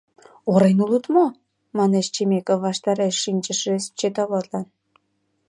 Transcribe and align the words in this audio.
Орен 0.51 0.77
улыт 0.83 1.05
мо?— 1.15 1.25
манеш 1.77 2.05
Чемеков 2.15 2.59
ваштареш 2.65 3.15
шинчыше 3.23 3.75
счетоводлан. 3.97 4.65